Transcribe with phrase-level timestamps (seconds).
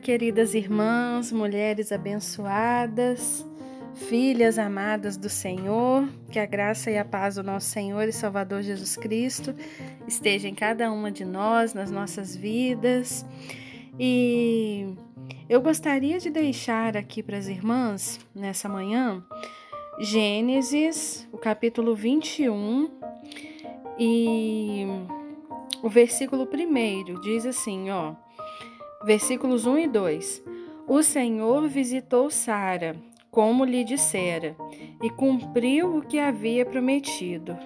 [0.00, 3.46] queridas irmãs, mulheres abençoadas,
[3.94, 8.62] filhas amadas do Senhor, que a graça e a paz do nosso Senhor e Salvador
[8.62, 9.54] Jesus Cristo
[10.08, 13.26] esteja em cada uma de nós, nas nossas vidas.
[13.98, 14.94] E
[15.48, 19.22] eu gostaria de deixar aqui para as irmãs, nessa manhã,
[20.00, 22.90] Gênesis, o capítulo 21
[23.98, 24.86] e
[25.82, 28.14] o versículo 1 diz assim, ó.
[29.04, 30.44] Versículos 1 e 2.
[30.86, 32.96] O Senhor visitou Sara,
[33.30, 34.56] como lhe dissera,
[35.02, 37.56] e cumpriu o que havia prometido.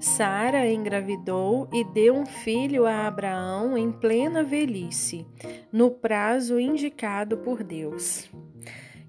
[0.00, 5.26] Sara engravidou e deu um filho a Abraão em plena velhice,
[5.72, 8.30] no prazo indicado por Deus.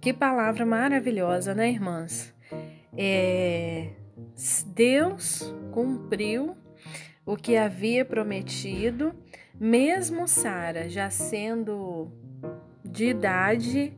[0.00, 2.34] Que palavra maravilhosa, né, irmãs?
[2.96, 3.90] É...
[4.66, 6.56] Deus cumpriu
[7.24, 9.14] o que havia prometido
[9.58, 12.10] mesmo Sara já sendo
[12.84, 13.96] de idade,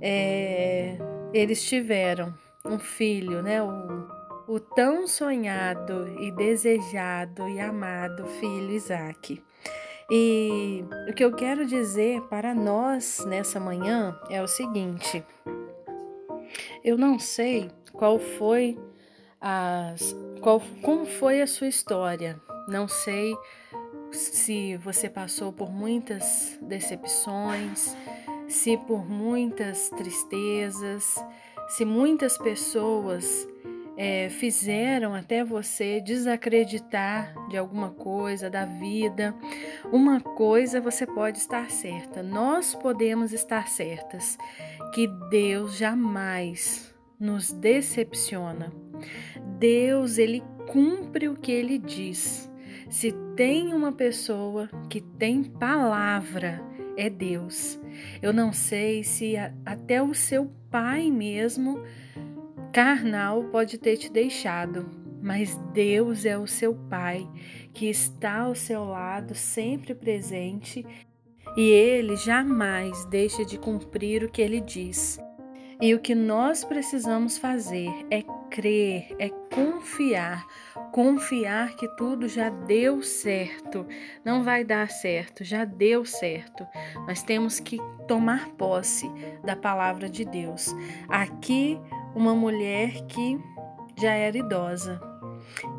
[0.00, 0.96] é,
[1.32, 3.62] eles tiveram um filho, né?
[3.62, 4.08] O,
[4.48, 9.42] o tão sonhado e desejado e amado filho Isaac.
[10.10, 15.22] E o que eu quero dizer para nós nessa manhã é o seguinte:
[16.82, 18.78] eu não sei qual foi
[19.40, 23.34] as, qual, como foi a sua história, não sei
[24.10, 27.96] se você passou por muitas decepções,
[28.46, 31.14] se por muitas tristezas,
[31.68, 33.46] se muitas pessoas
[33.96, 39.34] é, fizeram até você desacreditar de alguma coisa da vida,
[39.92, 44.38] uma coisa você pode estar certa, nós podemos estar certas
[44.94, 48.87] que Deus jamais nos decepciona.
[49.58, 52.50] Deus, ele cumpre o que ele diz.
[52.88, 56.62] Se tem uma pessoa que tem palavra,
[56.96, 57.78] é Deus.
[58.20, 61.82] Eu não sei se até o seu pai mesmo,
[62.72, 64.88] carnal, pode ter te deixado,
[65.22, 67.28] mas Deus é o seu pai,
[67.72, 70.84] que está ao seu lado, sempre presente,
[71.56, 75.18] e ele jamais deixa de cumprir o que ele diz.
[75.80, 80.46] E o que nós precisamos fazer é crer, é confiar,
[80.92, 83.86] confiar que tudo já deu certo.
[84.24, 86.66] Não vai dar certo, já deu certo.
[87.06, 89.10] Nós temos que tomar posse
[89.44, 90.74] da palavra de Deus.
[91.08, 91.80] Aqui,
[92.14, 93.38] uma mulher que
[93.96, 95.00] já era idosa.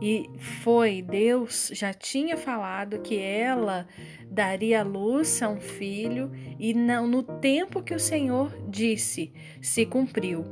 [0.02, 3.88] E foi, Deus já tinha falado que ela
[4.30, 10.46] daria luz a um filho e no tempo que o Senhor disse, se cumpriu.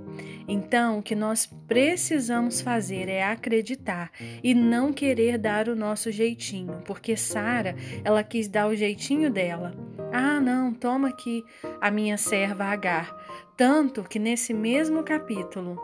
[0.48, 4.12] Então, o que nós precisamos fazer é acreditar
[4.44, 9.74] e não querer dar o nosso jeitinho, porque Sara, ela quis dar o jeitinho dela.
[10.12, 11.44] Ah, não, toma aqui
[11.82, 13.14] a minha serva Agar.
[13.58, 15.78] Tanto que nesse mesmo capítulo,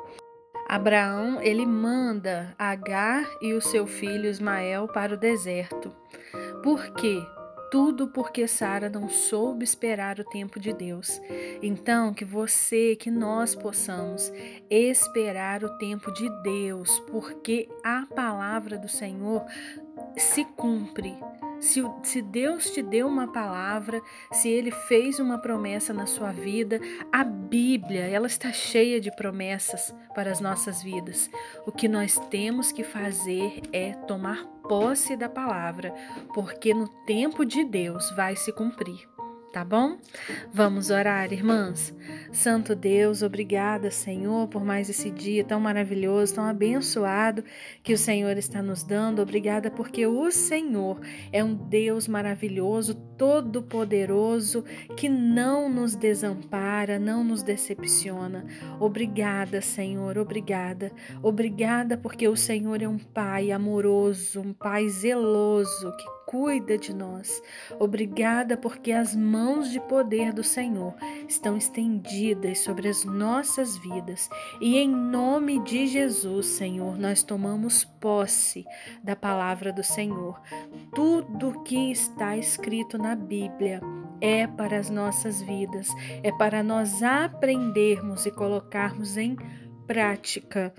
[0.68, 5.94] Abraão, ele manda Agar e o seu filho Ismael para o deserto.
[6.64, 7.22] Por quê?
[7.74, 11.20] Tudo porque Sara não soube esperar o tempo de Deus.
[11.60, 14.32] Então, que você, que nós possamos
[14.70, 19.44] esperar o tempo de Deus, porque a palavra do Senhor
[20.16, 21.18] se cumpre.
[21.64, 24.02] Se, se, Deus te deu uma palavra,
[24.34, 26.78] se Ele fez uma promessa na sua vida,
[27.10, 31.30] a Bíblia, ela está cheia de promessas para as nossas vidas.
[31.66, 35.94] O que nós temos que fazer é tomar posse da palavra,
[36.34, 39.13] porque no tempo de Deus vai se cumprir
[39.54, 40.00] tá bom?
[40.52, 41.94] Vamos orar, irmãs.
[42.32, 47.44] Santo Deus, obrigada, Senhor, por mais esse dia tão maravilhoso, tão abençoado
[47.84, 49.22] que o Senhor está nos dando.
[49.22, 51.00] Obrigada porque o Senhor
[51.32, 54.66] é um Deus maravilhoso, todo-poderoso,
[54.98, 58.48] que não nos desampara, não nos decepciona.
[58.80, 60.92] Obrigada, Senhor, obrigada.
[61.22, 67.42] Obrigada porque o Senhor é um Pai amoroso, um Pai zeloso que cuida de nós.
[67.80, 70.96] Obrigada porque as mãos de poder do Senhor
[71.28, 74.30] estão estendidas sobre as nossas vidas.
[74.62, 78.66] E em nome de Jesus, Senhor, nós tomamos posse
[79.04, 80.42] da palavra do Senhor.
[80.94, 83.82] Tudo que está escrito na Bíblia
[84.22, 85.90] é para as nossas vidas,
[86.24, 89.36] é para nós aprendermos e colocarmos em
[89.86, 90.74] prática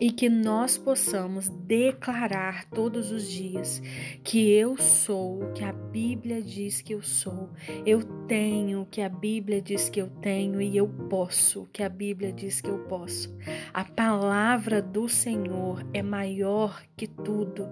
[0.00, 3.82] e que nós possamos declarar todos os dias
[4.24, 7.50] que eu sou o que a Bíblia diz que eu sou,
[7.84, 11.82] eu tenho o que a Bíblia diz que eu tenho e eu posso o que
[11.82, 13.36] a Bíblia diz que eu posso.
[13.74, 17.68] A palavra do Senhor é maior que tudo.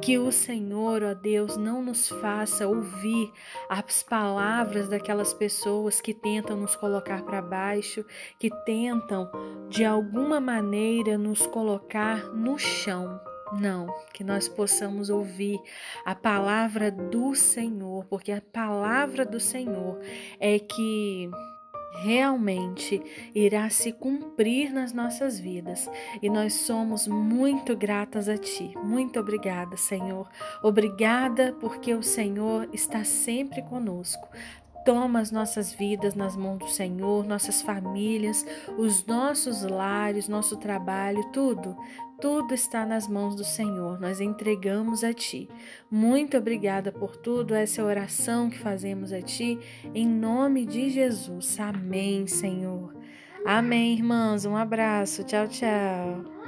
[0.00, 3.32] Que o Senhor, ó Deus, não nos faça ouvir
[3.68, 8.04] as palavras daquelas pessoas que tentam nos colocar para baixo,
[8.38, 9.30] que tentam
[9.68, 11.71] de alguma maneira nos colocar
[12.34, 13.20] no chão.
[13.60, 15.60] Não, que nós possamos ouvir
[16.06, 20.00] a palavra do Senhor, porque a palavra do Senhor
[20.40, 21.30] é que
[21.92, 23.02] realmente
[23.34, 25.88] irá se cumprir nas nossas vidas
[26.22, 28.72] e nós somos muito gratas a Ti.
[28.82, 30.28] Muito obrigada, Senhor.
[30.62, 34.28] Obrigada porque o Senhor está sempre conosco.
[34.84, 38.44] Toma as nossas vidas nas mãos do Senhor, nossas famílias,
[38.76, 41.76] os nossos lares, nosso trabalho, tudo.
[42.20, 45.48] Tudo está nas mãos do Senhor, nós entregamos a Ti.
[45.90, 49.58] Muito obrigada por tudo, essa é oração que fazemos a Ti,
[49.92, 51.58] em nome de Jesus.
[51.58, 52.94] Amém, Senhor.
[53.44, 54.44] Amém, irmãos.
[54.44, 55.24] Um abraço.
[55.24, 56.41] Tchau, tchau.